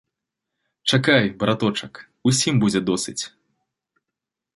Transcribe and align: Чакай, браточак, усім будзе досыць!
Чакай, 0.93 1.25
браточак, 1.43 1.93
усім 2.31 2.57
будзе 2.65 2.81
досыць! 2.89 3.19